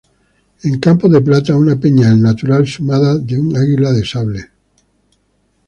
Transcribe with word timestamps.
En 0.63 0.79
campo 0.79 1.07
de 1.09 1.21
plata 1.21 1.55
una 1.55 1.79
peña 1.79 2.09
del 2.09 2.23
natural 2.23 2.65
sumada 2.65 3.19
de 3.19 3.39
un 3.39 3.55
águila 3.55 3.91
de 3.93 4.03
sable. 4.03 4.49